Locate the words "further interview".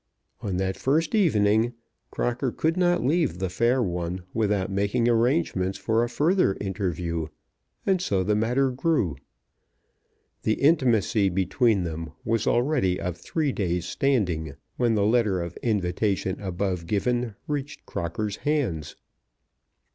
6.09-7.27